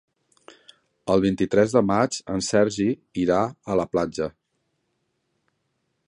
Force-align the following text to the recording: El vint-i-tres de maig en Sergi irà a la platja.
El 1.15 1.21
vint-i-tres 1.25 1.75
de 1.75 1.83
maig 1.89 2.17
en 2.35 2.41
Sergi 2.47 2.87
irà 3.25 3.41
a 3.75 3.77
la 3.81 3.85
platja. 3.93 4.31